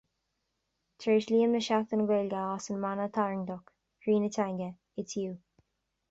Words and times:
Tréaslaím 1.03 1.51
le 1.55 1.59
Seachtain 1.65 1.97
na 1.99 2.05
Gaeilge 2.11 2.39
as 2.55 2.67
a 2.73 2.77
mana 2.85 3.05
tarraingteach 3.17 3.67
"Croí 3.99 4.17
na 4.23 4.29
Teanga: 4.39 4.69
It's 4.97 5.15
you". 5.17 5.37